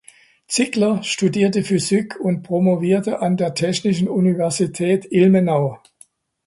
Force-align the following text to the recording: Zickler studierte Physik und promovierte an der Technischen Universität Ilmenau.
Zickler 0.47 1.03
studierte 1.03 1.61
Physik 1.63 2.19
und 2.19 2.41
promovierte 2.41 3.21
an 3.21 3.37
der 3.37 3.53
Technischen 3.53 4.07
Universität 4.09 5.05
Ilmenau. 5.11 5.77